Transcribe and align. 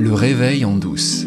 Le 0.00 0.14
réveil 0.14 0.64
en 0.64 0.76
douce. 0.76 1.26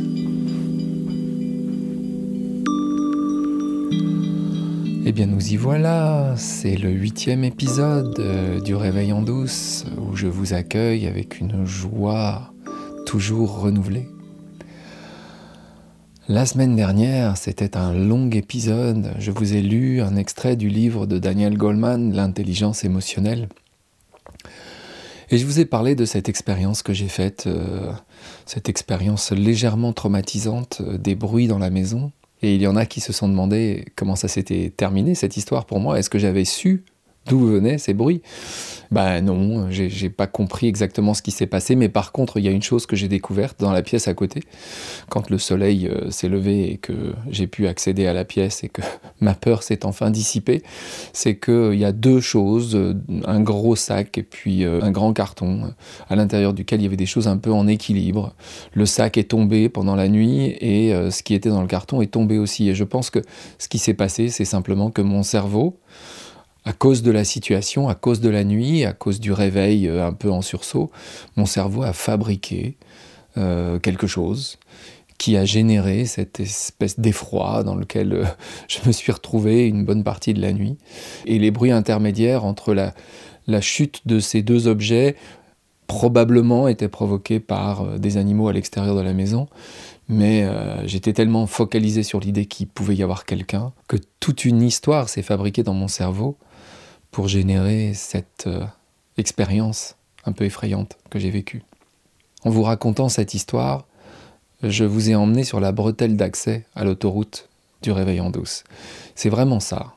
Eh 5.05 5.11
bien 5.11 5.27
nous 5.27 5.53
y 5.53 5.57
voilà, 5.57 6.33
c'est 6.37 6.75
le 6.75 6.89
huitième 6.89 7.43
épisode 7.43 8.15
euh, 8.17 8.59
du 8.61 8.73
Réveil 8.73 9.13
en 9.13 9.21
douce 9.21 9.85
où 10.01 10.15
je 10.15 10.25
vous 10.25 10.55
accueille 10.55 11.05
avec 11.05 11.39
une 11.39 11.67
joie 11.67 12.51
toujours 13.05 13.59
renouvelée. 13.59 14.07
La 16.27 16.47
semaine 16.47 16.75
dernière, 16.75 17.37
c'était 17.37 17.77
un 17.77 17.93
long 17.93 18.27
épisode. 18.31 19.13
Je 19.19 19.29
vous 19.29 19.53
ai 19.53 19.61
lu 19.61 20.01
un 20.01 20.15
extrait 20.15 20.55
du 20.55 20.69
livre 20.69 21.05
de 21.05 21.19
Daniel 21.19 21.59
Goleman, 21.59 22.11
L'intelligence 22.11 22.83
émotionnelle. 22.83 23.49
Et 25.29 25.37
je 25.37 25.45
vous 25.45 25.59
ai 25.59 25.65
parlé 25.65 25.95
de 25.95 26.05
cette 26.05 26.29
expérience 26.29 26.83
que 26.83 26.93
j'ai 26.93 27.07
faite, 27.07 27.45
euh, 27.47 27.91
cette 28.45 28.69
expérience 28.69 29.31
légèrement 29.31 29.93
traumatisante 29.93 30.81
euh, 30.81 30.97
des 30.97 31.15
bruits 31.15 31.47
dans 31.47 31.59
la 31.59 31.69
maison. 31.69 32.11
Et 32.41 32.55
il 32.55 32.61
y 32.61 32.67
en 32.67 32.75
a 32.75 32.85
qui 32.85 32.99
se 32.99 33.13
sont 33.13 33.29
demandé 33.29 33.85
comment 33.95 34.15
ça 34.15 34.27
s'était 34.27 34.71
terminé, 34.75 35.15
cette 35.15 35.37
histoire 35.37 35.65
pour 35.65 35.79
moi. 35.79 35.97
Est-ce 35.97 36.09
que 36.09 36.19
j'avais 36.19 36.45
su 36.45 36.83
d'où 37.27 37.47
venaient 37.47 37.77
ces 37.77 37.93
bruits 37.93 38.21
Ben 38.91 39.21
non, 39.21 39.67
j'ai 39.69 40.09
pas 40.09 40.27
compris 40.27 40.67
exactement 40.67 41.13
ce 41.13 41.21
qui 41.21 41.31
s'est 41.31 41.47
passé, 41.47 41.75
mais 41.75 41.89
par 41.89 42.11
contre, 42.11 42.37
il 42.37 42.45
y 42.45 42.47
a 42.47 42.51
une 42.51 42.61
chose 42.61 42.85
que 42.85 42.95
j'ai 42.95 43.07
découverte 43.07 43.59
dans 43.59 43.71
la 43.71 43.81
pièce 43.81 44.07
à 44.07 44.13
côté, 44.13 44.43
quand 45.09 45.29
le 45.29 45.37
soleil 45.37 45.87
euh, 45.87 46.11
s'est 46.11 46.27
levé 46.27 46.71
et 46.71 46.77
que 46.77 47.13
j'ai 47.29 47.47
pu 47.47 47.67
accéder 47.67 48.07
à 48.07 48.13
la 48.13 48.25
pièce 48.25 48.63
et 48.63 48.69
que 48.69 48.81
ma 49.21 49.33
peur 49.33 49.63
s'est 49.63 49.85
enfin 49.85 50.11
dissipée, 50.11 50.63
c'est 51.13 51.37
qu'il 51.37 51.75
y 51.75 51.85
a 51.85 51.91
deux 51.91 52.19
choses, 52.19 52.75
euh, 52.75 52.93
un 53.25 53.39
gros 53.39 53.75
sac 53.75 54.17
et 54.17 54.23
puis 54.23 54.63
euh, 54.63 54.81
un 54.81 54.91
grand 54.91 55.13
carton, 55.13 55.73
à 56.09 56.15
l'intérieur 56.15 56.53
duquel 56.53 56.81
il 56.81 56.83
y 56.83 56.87
avait 56.87 56.97
des 56.97 57.05
choses 57.05 57.27
un 57.27 57.37
peu 57.37 57.51
en 57.51 57.67
équilibre. 57.67 58.33
Le 58.73 58.85
sac 58.85 59.17
est 59.17 59.29
tombé 59.29 59.69
pendant 59.69 59.95
la 59.95 60.09
nuit 60.09 60.55
et 60.59 60.93
ce 61.09 61.23
qui 61.23 61.33
était 61.33 61.49
dans 61.49 61.61
le 61.61 61.67
carton 61.67 62.01
est 62.01 62.07
tombé 62.07 62.37
aussi. 62.37 62.69
Et 62.69 62.75
je 62.75 62.83
pense 62.83 63.09
que 63.09 63.19
ce 63.57 63.67
qui 63.67 63.77
s'est 63.77 63.93
passé, 63.93 64.29
c'est 64.29 64.45
simplement 64.45 64.91
que 64.91 65.01
mon 65.01 65.23
cerveau, 65.23 65.79
à 66.65 66.73
cause 66.73 67.01
de 67.01 67.11
la 67.11 67.23
situation, 67.23 67.89
à 67.89 67.95
cause 67.95 68.21
de 68.21 68.29
la 68.29 68.43
nuit, 68.43 68.85
à 68.85 68.93
cause 68.93 69.19
du 69.19 69.31
réveil 69.31 69.87
euh, 69.87 70.05
un 70.05 70.13
peu 70.13 70.31
en 70.31 70.41
sursaut, 70.41 70.91
mon 71.35 71.45
cerveau 71.45 71.83
a 71.83 71.93
fabriqué 71.93 72.77
euh, 73.37 73.79
quelque 73.79 74.07
chose 74.07 74.57
qui 75.17 75.37
a 75.37 75.45
généré 75.45 76.05
cette 76.05 76.39
espèce 76.39 76.99
d'effroi 76.99 77.63
dans 77.63 77.75
lequel 77.75 78.13
euh, 78.13 78.25
je 78.67 78.79
me 78.87 78.91
suis 78.91 79.11
retrouvé 79.11 79.67
une 79.67 79.85
bonne 79.85 80.03
partie 80.03 80.33
de 80.33 80.41
la 80.41 80.53
nuit. 80.53 80.77
Et 81.25 81.37
les 81.37 81.51
bruits 81.51 81.71
intermédiaires 81.71 82.45
entre 82.45 82.73
la, 82.73 82.93
la 83.47 83.61
chute 83.61 84.01
de 84.05 84.19
ces 84.19 84.41
deux 84.41 84.67
objets 84.67 85.15
probablement 85.87 86.69
étaient 86.69 86.87
provoqués 86.87 87.41
par 87.41 87.99
des 87.99 88.15
animaux 88.15 88.47
à 88.47 88.53
l'extérieur 88.53 88.95
de 88.95 89.01
la 89.01 89.13
maison, 89.13 89.47
mais 90.07 90.47
j'étais 90.85 91.11
tellement 91.11 91.45
focalisé 91.45 92.03
sur 92.03 92.21
l'idée 92.21 92.45
qu'il 92.45 92.67
pouvait 92.67 92.95
y 92.95 93.03
avoir 93.03 93.25
quelqu'un 93.25 93.73
que 93.89 93.97
toute 94.21 94.45
une 94.45 94.61
histoire 94.61 95.09
s'est 95.09 95.21
fabriquée 95.21 95.61
dans 95.61 95.73
mon 95.73 95.89
cerveau 95.89 96.37
pour 97.13 97.27
générer 97.27 97.93
cette 97.93 98.47
euh, 98.47 98.65
expérience 99.17 99.95
un 100.25 100.33
peu 100.33 100.45
effrayante 100.45 100.97
que 101.11 101.19
j'ai 101.19 101.29
vécue. 101.29 101.61
En 102.43 102.49
vous 102.49 102.63
racontant 102.63 103.07
cette 103.07 103.35
histoire, 103.35 103.85
je 104.63 104.83
vous 104.83 105.11
ai 105.11 105.15
emmené 105.15 105.43
sur 105.43 105.59
la 105.59 105.71
bretelle 105.71 106.17
d'accès 106.17 106.65
à 106.75 106.83
l'autoroute 106.83 107.49
du 107.83 107.91
réveil 107.91 108.19
en 108.19 108.31
douce. 108.31 108.63
C'est 109.13 109.29
vraiment 109.29 109.59
ça. 109.59 109.93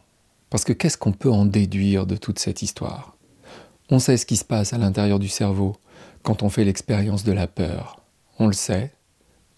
Parce 0.50 0.64
que 0.64 0.74
qu'est-ce 0.74 0.98
qu'on 0.98 1.12
peut 1.12 1.30
en 1.30 1.46
déduire 1.46 2.06
de 2.06 2.16
toute 2.16 2.38
cette 2.38 2.60
histoire? 2.62 3.16
On 3.88 3.98
sait 3.98 4.18
ce 4.18 4.26
qui 4.26 4.36
se 4.36 4.44
passe 4.44 4.74
à 4.74 4.78
l'intérieur 4.78 5.18
du 5.18 5.28
cerveau 5.28 5.76
quand 6.22 6.42
on 6.42 6.50
fait 6.50 6.64
l'expérience 6.64 7.24
de 7.24 7.32
la 7.32 7.46
peur. 7.46 8.00
On 8.38 8.46
le 8.46 8.52
sait. 8.52 8.92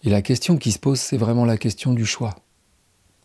Et 0.03 0.09
la 0.09 0.21
question 0.21 0.57
qui 0.57 0.71
se 0.71 0.79
pose, 0.79 0.99
c'est 0.99 1.17
vraiment 1.17 1.45
la 1.45 1.57
question 1.57 1.93
du 1.93 2.05
choix. 2.05 2.35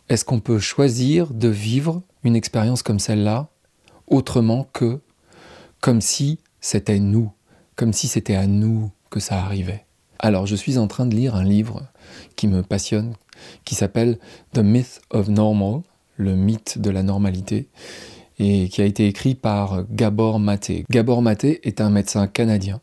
Est-ce 0.08 0.24
qu'on 0.24 0.40
peut 0.40 0.58
choisir 0.58 1.32
de 1.32 1.48
vivre 1.48 2.02
une 2.24 2.34
expérience 2.34 2.82
comme 2.82 2.98
celle-là? 2.98 3.48
Autrement 4.06 4.68
que 4.72 5.00
comme 5.80 6.00
si 6.00 6.38
c'était 6.60 6.98
nous, 6.98 7.30
comme 7.76 7.92
si 7.92 8.08
c'était 8.08 8.36
à 8.36 8.46
nous 8.46 8.90
que 9.10 9.20
ça 9.20 9.38
arrivait. 9.38 9.84
Alors 10.18 10.46
je 10.46 10.56
suis 10.56 10.78
en 10.78 10.86
train 10.86 11.06
de 11.06 11.14
lire 11.14 11.34
un 11.34 11.44
livre 11.44 11.82
qui 12.36 12.48
me 12.48 12.62
passionne, 12.62 13.14
qui 13.64 13.74
s'appelle 13.74 14.18
The 14.52 14.60
Myth 14.60 15.02
of 15.10 15.28
Normal, 15.28 15.82
le 16.16 16.36
mythe 16.36 16.78
de 16.78 16.90
la 16.90 17.02
normalité, 17.02 17.68
et 18.38 18.68
qui 18.68 18.82
a 18.82 18.84
été 18.84 19.06
écrit 19.06 19.34
par 19.34 19.84
Gabor 19.90 20.38
Maté. 20.38 20.84
Gabor 20.90 21.22
Maté 21.22 21.66
est 21.66 21.80
un 21.80 21.90
médecin 21.90 22.26
canadien 22.26 22.80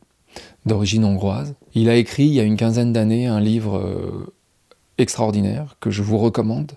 d'origine 0.66 1.04
hongroise. 1.04 1.56
Il 1.74 1.90
a 1.90 1.96
écrit 1.96 2.26
il 2.26 2.34
y 2.34 2.40
a 2.40 2.44
une 2.44 2.58
quinzaine 2.58 2.94
d'années 2.94 3.28
un 3.28 3.40
livre 3.40 3.78
euh, 3.78 4.34
extraordinaire 4.98 5.78
que 5.80 5.90
je 5.90 6.04
vous 6.04 6.18
recommande 6.18 6.74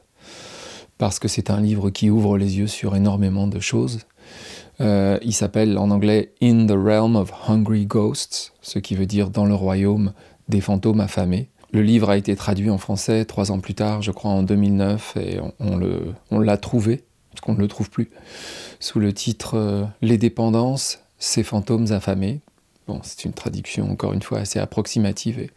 parce 0.98 1.18
que 1.18 1.28
c'est 1.28 1.50
un 1.50 1.60
livre 1.60 1.90
qui 1.90 2.10
ouvre 2.10 2.38
les 2.38 2.58
yeux 2.58 2.66
sur 2.66 2.96
énormément 2.96 3.46
de 3.46 3.60
choses 3.60 4.00
euh, 4.80 5.18
il 5.22 5.32
s'appelle 5.32 5.78
en 5.78 5.90
anglais 5.90 6.32
In 6.42 6.66
the 6.66 6.72
Realm 6.72 7.16
of 7.16 7.32
Hungry 7.48 7.86
Ghosts, 7.86 8.52
ce 8.60 8.78
qui 8.78 8.94
veut 8.94 9.06
dire 9.06 9.30
dans 9.30 9.46
le 9.46 9.54
royaume 9.54 10.12
des 10.48 10.60
fantômes 10.60 11.00
affamés. 11.00 11.48
Le 11.72 11.82
livre 11.82 12.10
a 12.10 12.16
été 12.16 12.36
traduit 12.36 12.70
en 12.70 12.78
français 12.78 13.24
trois 13.24 13.50
ans 13.50 13.60
plus 13.60 13.74
tard, 13.74 14.02
je 14.02 14.12
crois 14.12 14.30
en 14.30 14.42
2009, 14.42 15.16
et 15.16 15.40
on, 15.58 16.38
l'a 16.38 16.56
trouvé, 16.56 17.04
parce 17.30 17.40
qu'on 17.40 17.54
ne 17.54 17.58
le 17.58 17.68
trouve 17.68 17.90
plus, 17.90 18.10
sous 18.80 19.00
le 19.00 19.12
titre 19.12 19.56
euh, 19.56 19.84
Les 20.02 20.18
dépendances, 20.18 21.00
ces 21.18 21.42
fantômes 21.42 21.90
affamés. 21.90 22.40
Bon, 22.86 23.00
c'est 23.02 23.24
une 23.24 23.32
traduction 23.32 23.90
encore 23.90 24.12
une 24.12 24.22
fois 24.22 24.40
assez 24.40 24.58
approximative 24.58 25.48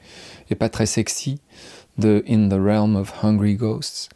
et 0.50 0.56
pas 0.56 0.70
très 0.70 0.86
sexy 0.86 1.40
de 1.98 2.24
In 2.30 2.48
the 2.48 2.60
Realm 2.60 2.96
of 2.96 3.14
Hungry 3.24 3.56
Ghosts. 3.56 4.10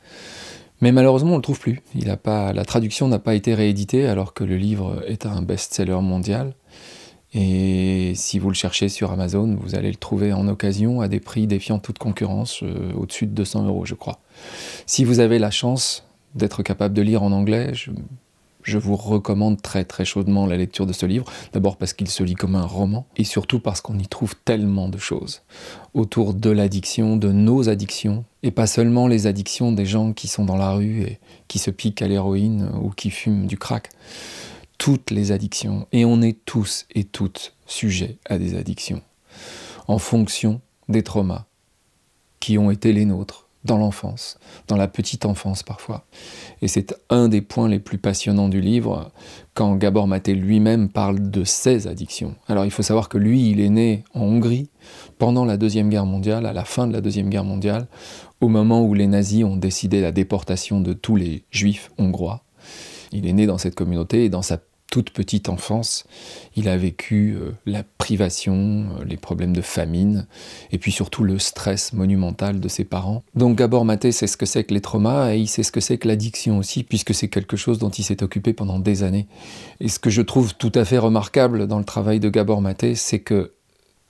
Mais 0.82 0.92
malheureusement, 0.92 1.34
on 1.34 1.38
le 1.38 1.42
trouve 1.42 1.60
plus. 1.60 1.82
Il 1.96 2.16
pas, 2.18 2.54
la 2.54 2.66
traduction 2.66 3.08
n'a 3.08 3.20
pas 3.20 3.36
été 3.36 3.54
rééditée 3.54 4.08
alors 4.08 4.34
que 4.34 4.44
le 4.44 4.58
livre 4.58 5.04
est 5.08 5.26
un 5.26 5.42
best-seller 5.42 6.02
mondial. 6.02 6.54
Et 7.34 8.12
si 8.16 8.40
vous 8.40 8.50
le 8.50 8.56
cherchez 8.56 8.90
sur 8.90 9.12
Amazon, 9.12 9.56
vous 9.62 9.76
allez 9.76 9.90
le 9.90 9.96
trouver 9.96 10.34
en 10.34 10.48
occasion 10.48 11.00
à 11.00 11.08
des 11.08 11.22
prix 11.22 11.48
défiant 11.48 11.80
toute 11.80 11.98
concurrence, 11.98 12.62
euh, 12.64 12.92
au-dessus 12.94 13.26
de 13.26 13.32
200 13.32 13.68
euros, 13.68 13.86
je 13.86 13.96
crois. 13.96 14.20
Si 14.86 15.06
vous 15.06 15.20
avez 15.22 15.40
la 15.40 15.52
chance 15.52 16.06
d'être 16.36 16.62
capable 16.62 16.94
de 16.94 17.02
lire 17.02 17.24
en 17.24 17.32
anglais, 17.32 17.74
je, 17.74 17.92
je 18.64 18.78
vous 18.78 18.96
recommande 18.96 19.62
très 19.62 19.86
très 19.86 20.06
chaudement 20.06 20.46
la 20.46 20.58
lecture 20.58 20.86
de 20.86 20.94
ce 20.94 21.06
livre, 21.06 21.26
d'abord 21.54 21.78
parce 21.78 21.94
qu'il 21.94 22.08
se 22.08 22.24
lit 22.24 22.36
comme 22.36 22.56
un 22.56 22.66
roman, 22.66 23.06
et 23.18 23.24
surtout 23.24 23.60
parce 23.60 23.82
qu'on 23.82 24.00
y 24.00 24.08
trouve 24.08 24.36
tellement 24.46 24.90
de 24.90 24.98
choses 24.98 25.42
autour 25.94 26.34
de 26.34 26.50
l'addiction, 26.50 27.18
de 27.18 27.32
nos 27.32 27.70
addictions, 27.70 28.26
et 28.44 28.52
pas 28.52 28.68
seulement 28.68 29.08
les 29.08 29.28
addictions 29.28 29.72
des 29.72 29.86
gens 29.86 30.14
qui 30.14 30.28
sont 30.28 30.46
dans 30.46 30.58
la 30.58 30.72
rue 30.72 31.02
et 31.02 31.20
qui 31.48 31.60
se 31.60 31.72
piquent 31.72 32.02
à 32.02 32.08
l'héroïne 32.08 32.72
ou 32.82 32.90
qui 32.90 33.10
fument 33.10 33.48
du 33.48 33.58
crack. 33.58 33.90
Toutes 34.78 35.12
les 35.12 35.32
addictions, 35.32 35.88
et 35.92 36.06
on 36.06 36.22
est 36.22 36.44
tous 36.46 36.86
et 36.96 37.04
toutes 37.04 37.54
sujets 37.68 38.18
à 38.28 38.38
des 38.38 38.56
addictions, 38.56 39.02
en 39.88 40.00
fonction 40.00 40.62
des 40.90 41.04
traumas 41.04 41.46
qui 42.40 42.58
ont 42.58 42.72
été 42.72 42.92
les 42.92 43.06
nôtres 43.06 43.48
dans 43.64 43.78
l'enfance, 43.78 44.40
dans 44.68 44.76
la 44.76 44.88
petite 44.88 45.26
enfance 45.26 45.64
parfois. 45.64 46.06
Et 46.62 46.68
c'est 46.68 46.96
un 47.10 47.28
des 47.28 47.42
points 47.42 47.70
les 47.70 47.80
plus 47.80 47.98
passionnants 47.98 48.50
du 48.50 48.62
livre, 48.62 49.12
quand 49.54 49.76
Gabor 49.76 50.08
Maté 50.08 50.34
lui-même 50.34 50.90
parle 50.90 51.30
de 51.30 51.44
ses 51.44 51.88
addictions. 51.88 52.36
Alors 52.48 52.66
il 52.66 52.72
faut 52.72 52.84
savoir 52.84 53.10
que 53.10 53.18
lui, 53.18 53.50
il 53.50 53.60
est 53.60 53.70
né 53.70 54.04
en 54.14 54.22
Hongrie 54.22 54.70
pendant 55.18 55.46
la 55.46 55.58
Deuxième 55.58 55.90
Guerre 55.90 56.06
mondiale, 56.06 56.46
à 56.46 56.54
la 56.54 56.66
fin 56.66 56.88
de 56.88 56.94
la 56.94 57.02
Deuxième 57.02 57.30
Guerre 57.30 57.44
mondiale, 57.44 57.88
au 58.40 58.48
moment 58.48 58.84
où 58.84 58.94
les 58.94 59.08
nazis 59.08 59.44
ont 59.44 59.58
décidé 59.58 60.02
la 60.02 60.12
déportation 60.12 60.82
de 60.82 60.94
tous 60.94 61.16
les 61.16 61.44
juifs 61.52 61.92
hongrois. 61.98 62.44
Il 63.12 63.28
est 63.28 63.34
né 63.34 63.46
dans 63.46 63.58
cette 63.58 63.76
communauté 63.76 64.26
et 64.26 64.30
dans 64.30 64.42
sa 64.42 64.58
toute 64.92 65.10
petite 65.10 65.50
enfance, 65.50 66.04
il 66.56 66.68
a 66.68 66.76
vécu 66.78 67.34
euh, 67.34 67.54
la 67.66 67.84
privation, 67.84 68.90
euh, 69.00 69.06
les 69.06 69.16
problèmes 69.16 69.56
de 69.56 69.62
famine, 69.62 70.28
et 70.72 70.78
puis 70.78 70.92
surtout 70.92 71.24
le 71.24 71.40
stress 71.40 71.94
monumental 71.94 72.60
de 72.60 72.68
ses 72.68 72.84
parents. 72.84 73.24
Donc 73.34 73.58
Gabor 73.58 73.86
Maté 73.86 74.12
sait 74.12 74.28
ce 74.28 74.36
que 74.36 74.46
c'est 74.46 74.66
que 74.66 74.74
les 74.74 74.82
traumas, 74.82 75.34
et 75.34 75.40
il 75.40 75.48
sait 75.48 75.64
ce 75.64 75.72
que 75.72 75.80
c'est 75.80 75.98
que 75.98 76.10
l'addiction 76.10 76.58
aussi, 76.58 76.84
puisque 76.84 77.16
c'est 77.16 77.30
quelque 77.30 77.56
chose 77.56 77.80
dont 77.80 77.90
il 77.90 78.04
s'est 78.04 78.22
occupé 78.22 78.52
pendant 78.52 78.80
des 78.80 79.02
années. 79.04 79.28
Et 79.80 79.88
ce 79.88 79.98
que 79.98 80.10
je 80.10 80.22
trouve 80.22 80.56
tout 80.56 80.74
à 80.76 80.84
fait 80.84 80.98
remarquable 80.98 81.68
dans 81.68 81.80
le 81.80 81.86
travail 81.86 82.20
de 82.20 82.30
Gabor 82.30 82.60
Maté, 82.60 82.96
c'est 82.96 83.20
que 83.20 83.54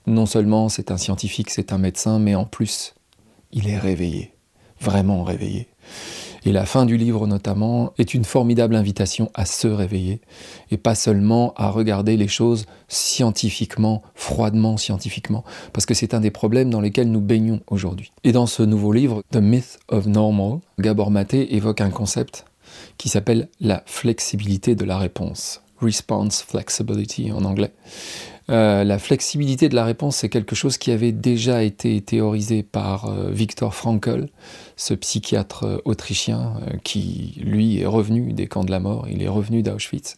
non 0.08 0.26
seulement 0.26 0.68
c'est 0.68 0.90
un 0.90 0.96
scientifique, 0.96 1.50
c'est 1.50 1.72
un 1.72 1.78
médecin, 1.78 2.18
mais 2.18 2.34
en 2.34 2.44
plus, 2.44 2.94
il 3.52 3.68
est 3.68 3.78
réveillé, 3.78 4.32
vraiment 4.80 5.22
réveillé. 5.22 5.68
Et 6.44 6.52
la 6.52 6.66
fin 6.66 6.86
du 6.86 6.96
livre 6.96 7.26
notamment 7.26 7.92
est 7.98 8.14
une 8.14 8.24
formidable 8.24 8.74
invitation 8.74 9.30
à 9.34 9.44
se 9.44 9.68
réveiller 9.68 10.20
et 10.70 10.76
pas 10.76 10.96
seulement 10.96 11.54
à 11.56 11.70
regarder 11.70 12.16
les 12.16 12.26
choses 12.26 12.66
scientifiquement, 12.88 14.02
froidement 14.14 14.76
scientifiquement, 14.76 15.44
parce 15.72 15.86
que 15.86 15.94
c'est 15.94 16.14
un 16.14 16.20
des 16.20 16.32
problèmes 16.32 16.70
dans 16.70 16.80
lesquels 16.80 17.10
nous 17.10 17.20
baignons 17.20 17.60
aujourd'hui. 17.68 18.10
Et 18.24 18.32
dans 18.32 18.46
ce 18.46 18.62
nouveau 18.64 18.92
livre, 18.92 19.22
The 19.30 19.36
Myth 19.36 19.78
of 19.88 20.06
Normal, 20.06 20.58
Gabor 20.80 21.12
Maté 21.12 21.54
évoque 21.54 21.80
un 21.80 21.90
concept 21.90 22.44
qui 22.98 23.08
s'appelle 23.08 23.48
la 23.60 23.82
flexibilité 23.86 24.74
de 24.74 24.84
la 24.84 24.98
réponse, 24.98 25.61
response 25.82 26.42
flexibility 26.42 27.32
en 27.32 27.44
anglais. 27.44 27.72
Euh, 28.50 28.82
la 28.84 28.98
flexibilité 28.98 29.68
de 29.68 29.74
la 29.74 29.84
réponse, 29.84 30.16
c'est 30.16 30.28
quelque 30.28 30.56
chose 30.56 30.76
qui 30.76 30.90
avait 30.90 31.12
déjà 31.12 31.62
été 31.62 32.00
théorisé 32.00 32.62
par 32.62 33.06
euh, 33.06 33.30
Viktor 33.30 33.74
Frankl, 33.74 34.28
ce 34.76 34.94
psychiatre 34.94 35.64
euh, 35.64 35.78
autrichien 35.84 36.54
qui, 36.82 37.40
lui, 37.42 37.80
est 37.80 37.86
revenu 37.86 38.32
des 38.32 38.48
camps 38.48 38.64
de 38.64 38.70
la 38.70 38.80
mort, 38.80 39.06
il 39.08 39.22
est 39.22 39.28
revenu 39.28 39.62
d'Auschwitz. 39.62 40.16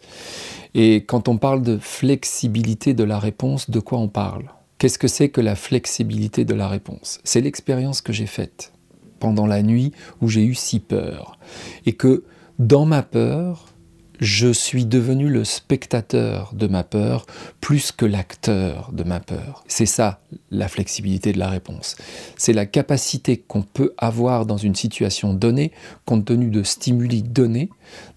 Et 0.74 1.04
quand 1.04 1.28
on 1.28 1.36
parle 1.36 1.62
de 1.62 1.78
flexibilité 1.78 2.94
de 2.94 3.04
la 3.04 3.18
réponse, 3.18 3.70
de 3.70 3.78
quoi 3.78 3.98
on 3.98 4.08
parle? 4.08 4.50
Qu'est-ce 4.78 4.98
que 4.98 5.08
c'est 5.08 5.28
que 5.28 5.40
la 5.40 5.54
flexibilité 5.54 6.44
de 6.44 6.54
la 6.54 6.68
réponse? 6.68 7.20
C'est 7.24 7.40
l'expérience 7.40 8.00
que 8.00 8.12
j'ai 8.12 8.26
faite 8.26 8.72
pendant 9.20 9.46
la 9.46 9.62
nuit 9.62 9.92
où 10.20 10.28
j'ai 10.28 10.44
eu 10.44 10.54
si 10.54 10.80
peur. 10.80 11.38
Et 11.86 11.92
que 11.92 12.24
dans 12.58 12.84
ma 12.84 13.02
peur, 13.02 13.73
je 14.20 14.52
suis 14.52 14.86
devenu 14.86 15.28
le 15.28 15.44
spectateur 15.44 16.52
de 16.54 16.66
ma 16.66 16.84
peur 16.84 17.26
plus 17.60 17.92
que 17.92 18.06
l'acteur 18.06 18.90
de 18.92 19.04
ma 19.04 19.20
peur. 19.20 19.64
C'est 19.66 19.86
ça 19.86 20.20
la 20.50 20.68
flexibilité 20.68 21.32
de 21.32 21.38
la 21.38 21.48
réponse. 21.48 21.96
C'est 22.36 22.52
la 22.52 22.66
capacité 22.66 23.36
qu'on 23.36 23.62
peut 23.62 23.92
avoir 23.98 24.46
dans 24.46 24.56
une 24.56 24.74
situation 24.74 25.34
donnée, 25.34 25.72
compte 26.06 26.24
tenu 26.24 26.50
de 26.50 26.62
stimuli 26.62 27.22
donnés, 27.22 27.70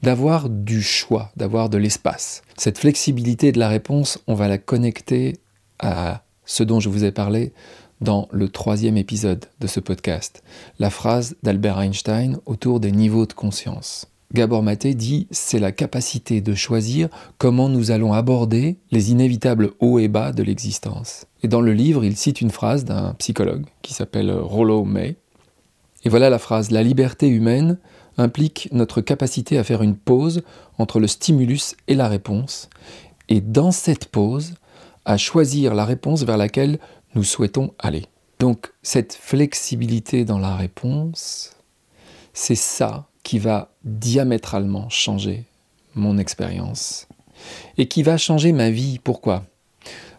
d'avoir 0.03 0.49
du 0.49 0.81
choix, 0.81 1.31
d'avoir 1.35 1.69
de 1.69 1.77
l'espace. 1.77 2.43
Cette 2.57 2.77
flexibilité 2.77 3.51
de 3.51 3.59
la 3.59 3.69
réponse, 3.69 4.19
on 4.27 4.33
va 4.33 4.47
la 4.47 4.57
connecter 4.57 5.37
à 5.79 6.23
ce 6.45 6.63
dont 6.63 6.79
je 6.79 6.89
vous 6.89 7.03
ai 7.03 7.11
parlé 7.11 7.53
dans 8.01 8.27
le 8.31 8.49
troisième 8.49 8.97
épisode 8.97 9.45
de 9.59 9.67
ce 9.67 9.79
podcast, 9.79 10.43
la 10.79 10.89
phrase 10.89 11.35
d'Albert 11.41 11.79
Einstein 11.79 12.37
autour 12.45 12.79
des 12.79 12.91
niveaux 12.91 13.25
de 13.25 13.33
conscience. 13.33 14.07
Gabor 14.33 14.61
Maté 14.61 14.93
dit 14.93 15.27
c'est 15.31 15.59
la 15.59 15.71
capacité 15.71 16.41
de 16.41 16.53
choisir 16.53 17.07
comment 17.37 17.69
nous 17.69 17.91
allons 17.91 18.11
aborder 18.11 18.77
les 18.91 19.11
inévitables 19.11 19.71
hauts 19.79 19.99
et 19.99 20.09
bas 20.09 20.33
de 20.33 20.43
l'existence. 20.43 21.25
Et 21.43 21.47
dans 21.47 21.61
le 21.61 21.73
livre, 21.73 22.03
il 22.03 22.17
cite 22.17 22.41
une 22.41 22.51
phrase 22.51 22.83
d'un 22.83 23.13
psychologue 23.13 23.65
qui 23.81 23.93
s'appelle 23.93 24.31
Rollo 24.31 24.83
May. 24.83 25.15
Et 26.03 26.09
voilà 26.09 26.29
la 26.29 26.39
phrase 26.39 26.71
La 26.71 26.83
liberté 26.83 27.27
humaine 27.27 27.77
implique 28.17 28.67
notre 28.71 29.01
capacité 29.01 29.57
à 29.57 29.63
faire 29.63 29.81
une 29.81 29.95
pause 29.95 30.41
entre 30.77 30.99
le 30.99 31.07
stimulus 31.07 31.75
et 31.87 31.95
la 31.95 32.07
réponse, 32.07 32.69
et 33.29 33.41
dans 33.41 33.71
cette 33.71 34.07
pause, 34.07 34.55
à 35.05 35.17
choisir 35.17 35.73
la 35.73 35.85
réponse 35.85 36.23
vers 36.23 36.37
laquelle 36.37 36.79
nous 37.15 37.23
souhaitons 37.23 37.73
aller. 37.79 38.05
Donc 38.39 38.73
cette 38.83 39.13
flexibilité 39.13 40.25
dans 40.25 40.39
la 40.39 40.55
réponse, 40.55 41.51
c'est 42.33 42.55
ça 42.55 43.07
qui 43.27 43.39
va 43.39 43.73
diamétralement 43.83 44.87
changer 44.87 45.43
mon 45.95 46.17
expérience 46.17 47.09
et 47.77 47.89
qui 47.89 48.01
va 48.01 48.15
changer 48.17 48.53
ma 48.53 48.69
vie. 48.69 48.99
Pourquoi? 49.03 49.43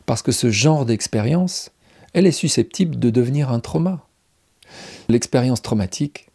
Parce 0.04 0.20
que 0.20 0.30
ce 0.30 0.50
genre 0.50 0.84
d'expérience, 0.84 1.70
elle 2.12 2.26
est 2.26 2.32
susceptible 2.32 2.98
de 2.98 3.08
devenir 3.08 3.50
un 3.50 3.60
trauma. 3.60 4.06
L'expérience 5.08 5.62
traumatique, 5.62 6.28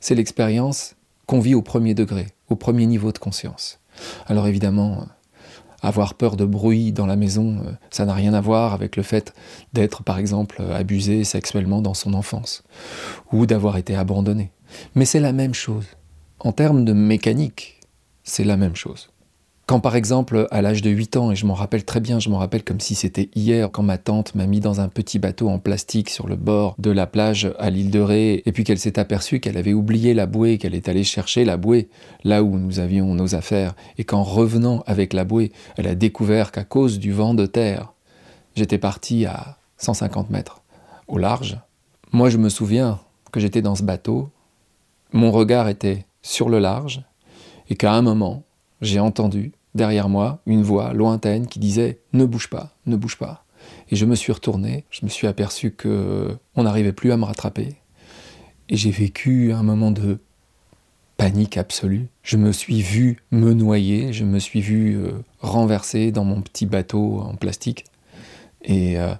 c'est 0.00 0.16
l'expérience 0.16 0.96
qu'on 1.26 1.38
vit 1.38 1.54
au 1.54 1.62
premier 1.62 1.94
degré, 1.94 2.26
au 2.48 2.56
premier 2.56 2.86
niveau 2.86 3.12
de 3.12 3.18
conscience. 3.18 3.78
Alors 4.26 4.48
évidemment, 4.48 5.06
avoir 5.80 6.14
peur 6.14 6.34
de 6.34 6.44
bruit 6.44 6.90
dans 6.90 7.06
la 7.06 7.14
maison, 7.14 7.58
euh, 7.64 7.70
ça 7.90 8.04
n'a 8.04 8.14
rien 8.14 8.34
à 8.34 8.40
voir 8.40 8.74
avec 8.74 8.96
le 8.96 9.04
fait 9.04 9.32
d'être, 9.74 10.02
par 10.02 10.18
exemple, 10.18 10.60
abusé 10.74 11.22
sexuellement 11.22 11.82
dans 11.82 11.94
son 11.94 12.14
enfance, 12.14 12.64
ou 13.30 13.46
d'avoir 13.46 13.76
été 13.76 13.94
abandonné. 13.94 14.50
Mais 14.96 15.04
c'est 15.04 15.20
la 15.20 15.32
même 15.32 15.54
chose. 15.54 15.86
En 16.38 16.52
termes 16.52 16.84
de 16.84 16.92
mécanique, 16.92 17.80
c'est 18.22 18.44
la 18.44 18.58
même 18.58 18.76
chose. 18.76 19.08
Quand 19.64 19.80
par 19.80 19.96
exemple, 19.96 20.46
à 20.50 20.62
l'âge 20.62 20.82
de 20.82 20.90
8 20.90 21.16
ans, 21.16 21.32
et 21.32 21.34
je 21.34 21.46
m'en 21.46 21.54
rappelle 21.54 21.84
très 21.84 21.98
bien, 21.98 22.20
je 22.20 22.28
m'en 22.28 22.38
rappelle 22.38 22.62
comme 22.62 22.78
si 22.78 22.94
c'était 22.94 23.30
hier, 23.34 23.70
quand 23.72 23.82
ma 23.82 23.98
tante 23.98 24.34
m'a 24.34 24.46
mis 24.46 24.60
dans 24.60 24.80
un 24.80 24.88
petit 24.88 25.18
bateau 25.18 25.48
en 25.48 25.58
plastique 25.58 26.10
sur 26.10 26.28
le 26.28 26.36
bord 26.36 26.76
de 26.78 26.90
la 26.90 27.06
plage 27.06 27.50
à 27.58 27.70
l'île 27.70 27.90
de 27.90 27.98
Ré, 27.98 28.42
et 28.44 28.52
puis 28.52 28.62
qu'elle 28.62 28.78
s'est 28.78 28.98
aperçue 28.98 29.40
qu'elle 29.40 29.56
avait 29.56 29.72
oublié 29.72 30.14
la 30.14 30.26
bouée, 30.26 30.58
qu'elle 30.58 30.74
est 30.74 30.88
allée 30.88 31.02
chercher 31.04 31.44
la 31.44 31.56
bouée 31.56 31.88
là 32.22 32.44
où 32.44 32.58
nous 32.58 32.78
avions 32.78 33.14
nos 33.14 33.34
affaires, 33.34 33.74
et 33.98 34.04
qu'en 34.04 34.22
revenant 34.22 34.84
avec 34.86 35.14
la 35.14 35.24
bouée, 35.24 35.50
elle 35.76 35.88
a 35.88 35.96
découvert 35.96 36.52
qu'à 36.52 36.64
cause 36.64 37.00
du 37.00 37.12
vent 37.12 37.34
de 37.34 37.46
terre, 37.46 37.92
j'étais 38.54 38.78
parti 38.78 39.26
à 39.26 39.56
150 39.78 40.30
mètres 40.30 40.62
au 41.08 41.18
large. 41.18 41.58
Moi, 42.12 42.28
je 42.28 42.38
me 42.38 42.50
souviens 42.50 43.00
que 43.32 43.40
j'étais 43.40 43.62
dans 43.62 43.74
ce 43.74 43.82
bateau, 43.82 44.28
mon 45.12 45.32
regard 45.32 45.68
était 45.68 46.04
sur 46.26 46.48
le 46.48 46.58
large, 46.58 47.02
et 47.70 47.76
qu'à 47.76 47.92
un 47.92 48.02
moment, 48.02 48.42
j'ai 48.80 48.98
entendu 48.98 49.52
derrière 49.76 50.08
moi 50.08 50.40
une 50.46 50.62
voix 50.62 50.92
lointaine 50.92 51.46
qui 51.46 51.60
disait 51.60 52.00
Ne 52.12 52.24
bouge 52.24 52.50
pas, 52.50 52.74
ne 52.86 52.96
bouge 52.96 53.16
pas. 53.16 53.44
Et 53.90 53.96
je 53.96 54.04
me 54.06 54.16
suis 54.16 54.32
retourné, 54.32 54.84
je 54.90 55.04
me 55.04 55.08
suis 55.08 55.28
aperçu 55.28 55.70
que 55.70 56.36
on 56.56 56.64
n'arrivait 56.64 56.92
plus 56.92 57.12
à 57.12 57.16
me 57.16 57.24
rattraper. 57.24 57.76
Et 58.68 58.76
j'ai 58.76 58.90
vécu 58.90 59.52
un 59.52 59.62
moment 59.62 59.92
de 59.92 60.18
panique 61.16 61.56
absolue. 61.56 62.08
Je 62.24 62.36
me 62.36 62.50
suis 62.50 62.82
vu 62.82 63.22
me 63.30 63.54
noyer, 63.54 64.12
je 64.12 64.24
me 64.24 64.40
suis 64.40 64.60
vu 64.60 64.96
euh, 64.96 65.12
renverser 65.40 66.10
dans 66.10 66.24
mon 66.24 66.42
petit 66.42 66.66
bateau 66.66 67.20
en 67.20 67.36
plastique. 67.36 67.84
Et, 68.64 68.98
euh, 68.98 69.14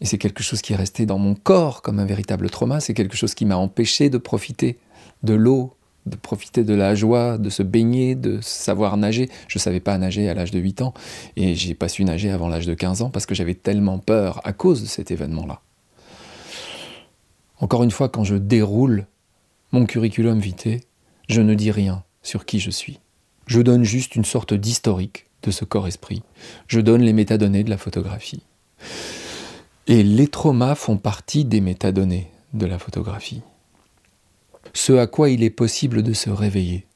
et 0.00 0.04
c'est 0.04 0.18
quelque 0.18 0.42
chose 0.42 0.60
qui 0.60 0.74
est 0.74 0.76
resté 0.76 1.06
dans 1.06 1.18
mon 1.18 1.34
corps 1.34 1.80
comme 1.80 1.98
un 1.98 2.04
véritable 2.04 2.50
trauma. 2.50 2.80
C'est 2.80 2.94
quelque 2.94 3.16
chose 3.16 3.34
qui 3.34 3.46
m'a 3.46 3.56
empêché 3.56 4.10
de 4.10 4.18
profiter 4.18 4.78
de 5.22 5.32
l'eau, 5.32 5.74
de 6.06 6.16
profiter 6.16 6.64
de 6.64 6.74
la 6.74 6.94
joie, 6.94 7.38
de 7.38 7.50
se 7.50 7.62
baigner, 7.62 8.14
de 8.14 8.40
savoir 8.40 8.96
nager. 8.96 9.28
Je 9.48 9.58
ne 9.58 9.60
savais 9.60 9.80
pas 9.80 9.96
nager 9.98 10.28
à 10.28 10.34
l'âge 10.34 10.50
de 10.50 10.58
8 10.58 10.82
ans 10.82 10.94
et 11.36 11.54
j'ai 11.54 11.74
pas 11.74 11.88
su 11.88 12.04
nager 12.04 12.30
avant 12.30 12.48
l'âge 12.48 12.66
de 12.66 12.74
15 12.74 13.02
ans 13.02 13.10
parce 13.10 13.26
que 13.26 13.34
j'avais 13.34 13.54
tellement 13.54 13.98
peur 13.98 14.40
à 14.44 14.52
cause 14.52 14.82
de 14.82 14.86
cet 14.86 15.10
événement-là. 15.10 15.60
Encore 17.58 17.84
une 17.84 17.90
fois, 17.92 18.08
quand 18.08 18.24
je 18.24 18.34
déroule 18.34 19.06
mon 19.70 19.86
curriculum 19.86 20.40
vitae, 20.40 20.80
je 21.28 21.40
ne 21.40 21.54
dis 21.54 21.70
rien 21.70 22.02
sur 22.22 22.44
qui 22.44 22.58
je 22.58 22.70
suis. 22.70 22.98
Je 23.46 23.60
donne 23.60 23.84
juste 23.84 24.16
une 24.16 24.24
sorte 24.24 24.54
d'historique 24.54 25.26
de 25.42 25.50
ce 25.50 25.64
corps-esprit. 25.64 26.22
Je 26.66 26.80
donne 26.80 27.02
les 27.02 27.12
métadonnées 27.12 27.64
de 27.64 27.70
la 27.70 27.78
photographie. 27.78 28.42
Et 29.86 30.02
les 30.02 30.28
traumas 30.28 30.74
font 30.74 30.96
partie 30.96 31.44
des 31.44 31.60
métadonnées 31.60 32.30
de 32.52 32.66
la 32.66 32.78
photographie 32.78 33.42
ce 34.74 34.92
à 34.92 35.06
quoi 35.06 35.30
il 35.30 35.42
est 35.42 35.50
possible 35.50 36.02
de 36.02 36.12
se 36.12 36.30
réveiller. 36.30 36.86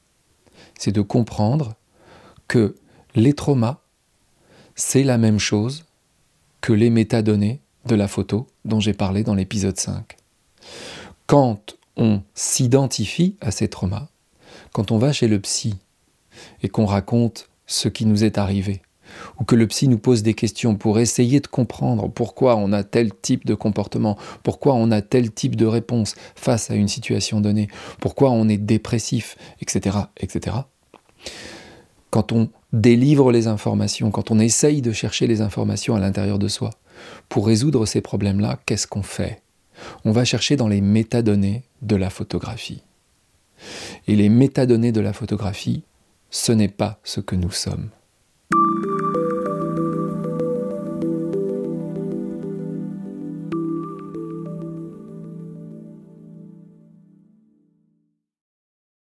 C'est 0.77 0.91
de 0.91 1.01
comprendre 1.01 1.75
que 2.47 2.75
les 3.15 3.33
traumas, 3.33 3.79
c'est 4.75 5.03
la 5.03 5.17
même 5.17 5.39
chose 5.39 5.85
que 6.61 6.73
les 6.73 6.89
métadonnées 6.89 7.61
de 7.85 7.95
la 7.95 8.07
photo 8.07 8.47
dont 8.65 8.79
j'ai 8.79 8.93
parlé 8.93 9.23
dans 9.23 9.35
l'épisode 9.35 9.77
5. 9.77 10.17
Quand 11.25 11.77
on 11.95 12.21
s'identifie 12.35 13.35
à 13.41 13.51
ces 13.51 13.67
traumas, 13.67 14.07
quand 14.71 14.91
on 14.91 14.97
va 14.97 15.13
chez 15.13 15.27
le 15.27 15.39
psy 15.39 15.75
et 16.61 16.69
qu'on 16.69 16.85
raconte 16.85 17.49
ce 17.65 17.89
qui 17.89 18.05
nous 18.05 18.23
est 18.23 18.37
arrivé, 18.37 18.81
ou 19.39 19.43
que 19.43 19.55
le 19.55 19.67
psy 19.67 19.87
nous 19.87 19.97
pose 19.97 20.23
des 20.23 20.33
questions 20.33 20.75
pour 20.75 20.99
essayer 20.99 21.39
de 21.39 21.47
comprendre 21.47 22.09
pourquoi 22.09 22.55
on 22.55 22.71
a 22.71 22.83
tel 22.83 23.13
type 23.13 23.45
de 23.45 23.53
comportement, 23.53 24.17
pourquoi 24.43 24.73
on 24.73 24.91
a 24.91 25.01
tel 25.01 25.31
type 25.31 25.55
de 25.55 25.65
réponse 25.65 26.15
face 26.35 26.71
à 26.71 26.75
une 26.75 26.87
situation 26.87 27.41
donnée, 27.41 27.67
pourquoi 27.99 28.31
on 28.31 28.47
est 28.49 28.57
dépressif, 28.57 29.37
etc., 29.61 29.97
etc. 30.17 30.57
Quand 32.09 32.31
on 32.31 32.49
délivre 32.73 33.31
les 33.31 33.47
informations, 33.47 34.11
quand 34.11 34.31
on 34.31 34.39
essaye 34.39 34.81
de 34.81 34.91
chercher 34.91 35.27
les 35.27 35.41
informations 35.41 35.95
à 35.95 35.99
l'intérieur 35.99 36.39
de 36.39 36.47
soi, 36.47 36.71
pour 37.29 37.47
résoudre 37.47 37.85
ces 37.85 38.01
problèmes-là, 38.01 38.59
qu'est-ce 38.65 38.87
qu'on 38.87 39.03
fait? 39.03 39.41
On 40.05 40.11
va 40.11 40.25
chercher 40.25 40.55
dans 40.55 40.67
les 40.67 40.81
métadonnées 40.81 41.63
de 41.81 41.95
la 41.95 42.09
photographie. 42.09 42.81
Et 44.07 44.15
les 44.15 44.29
métadonnées 44.29 44.91
de 44.91 45.01
la 45.01 45.13
photographie, 45.13 45.83
ce 46.29 46.51
n'est 46.51 46.67
pas 46.67 46.99
ce 47.03 47.19
que 47.19 47.35
nous 47.35 47.51
sommes. 47.51 47.89